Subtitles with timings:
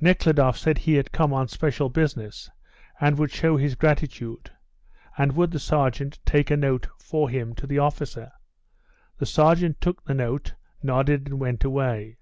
[0.00, 2.48] Nekhludoff said he had come on special business,
[3.02, 4.50] and would show his gratitude,
[5.18, 8.32] and would the sergeant take a note for him to the officer.
[9.18, 12.16] The sergeant took the note, nodded, and went away.